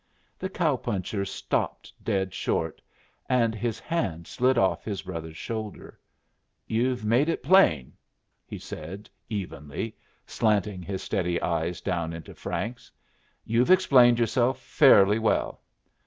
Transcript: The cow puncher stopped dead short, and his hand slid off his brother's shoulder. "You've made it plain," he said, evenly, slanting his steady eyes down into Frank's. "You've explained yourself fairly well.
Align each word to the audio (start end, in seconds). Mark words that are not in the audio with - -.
The 0.39 0.49
cow 0.49 0.77
puncher 0.77 1.25
stopped 1.25 1.93
dead 2.03 2.33
short, 2.33 2.81
and 3.29 3.53
his 3.53 3.79
hand 3.79 4.25
slid 4.25 4.57
off 4.57 4.83
his 4.83 5.03
brother's 5.03 5.37
shoulder. 5.37 5.99
"You've 6.65 7.05
made 7.05 7.29
it 7.29 7.43
plain," 7.43 7.93
he 8.47 8.57
said, 8.57 9.11
evenly, 9.29 9.95
slanting 10.25 10.81
his 10.81 11.03
steady 11.03 11.39
eyes 11.39 11.81
down 11.81 12.13
into 12.13 12.33
Frank's. 12.33 12.91
"You've 13.45 13.69
explained 13.69 14.17
yourself 14.17 14.59
fairly 14.59 15.19
well. 15.19 15.61